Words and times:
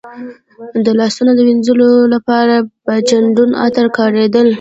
د 0.85 0.87
لاسونو 0.99 1.31
د 1.35 1.39
وینځلو 1.47 1.91
لپاره 2.13 2.55
به 2.85 2.93
د 2.99 3.05
چندڼو 3.09 3.57
عطر 3.65 3.85
کارېدل. 3.97 4.47